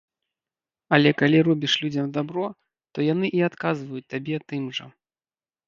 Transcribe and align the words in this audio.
Але 0.95 1.11
калі 1.19 1.37
робіш 1.47 1.75
людзям 1.83 2.07
дабро, 2.17 2.47
то 2.97 3.07
яны 3.13 3.27
і 3.41 3.47
адказваюць 3.51 4.05
табе 4.17 4.43
тым 4.51 4.63
жа. 4.83 4.93